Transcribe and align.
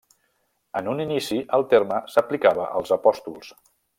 En 0.79 0.87
un 0.93 1.03
inici, 1.03 1.37
el 1.59 1.67
terme 1.75 2.01
s'aplicava 2.15 2.67
als 2.81 2.97
Apòstols. 2.99 3.55